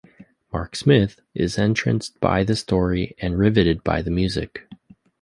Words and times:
Mark 0.51 0.75
Smith 0.75 1.19
is 1.35 1.59
entranced 1.59 2.19
by 2.19 2.43
the 2.43 2.55
story, 2.55 3.13
and 3.19 3.37
rivetted 3.37 3.83
by 3.83 4.01
the 4.01 4.09
music. 4.09 4.67